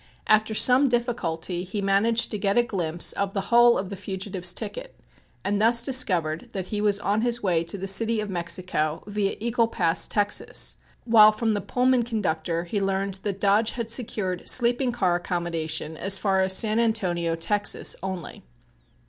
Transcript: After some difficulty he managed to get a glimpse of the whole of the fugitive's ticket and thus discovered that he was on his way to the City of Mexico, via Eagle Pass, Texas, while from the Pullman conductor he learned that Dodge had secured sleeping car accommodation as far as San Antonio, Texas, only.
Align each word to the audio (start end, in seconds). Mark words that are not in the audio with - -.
After 0.25 0.55
some 0.55 0.89
difficulty 0.89 1.63
he 1.63 1.79
managed 1.79 2.31
to 2.31 2.39
get 2.39 2.57
a 2.57 2.63
glimpse 2.63 3.11
of 3.13 3.35
the 3.35 3.39
whole 3.53 3.77
of 3.77 3.89
the 3.89 3.95
fugitive's 3.95 4.51
ticket 4.51 4.99
and 5.45 5.61
thus 5.61 5.83
discovered 5.83 6.49
that 6.53 6.65
he 6.69 6.81
was 6.81 6.99
on 7.01 7.21
his 7.21 7.43
way 7.43 7.63
to 7.65 7.77
the 7.77 7.87
City 7.87 8.19
of 8.19 8.27
Mexico, 8.31 9.03
via 9.05 9.37
Eagle 9.39 9.67
Pass, 9.67 10.07
Texas, 10.07 10.75
while 11.05 11.31
from 11.31 11.53
the 11.53 11.61
Pullman 11.61 12.01
conductor 12.01 12.63
he 12.63 12.81
learned 12.81 13.19
that 13.21 13.39
Dodge 13.39 13.73
had 13.73 13.91
secured 13.91 14.47
sleeping 14.47 14.91
car 14.91 15.13
accommodation 15.17 15.95
as 15.95 16.17
far 16.17 16.39
as 16.39 16.57
San 16.57 16.79
Antonio, 16.79 17.35
Texas, 17.35 17.95
only. 18.01 18.41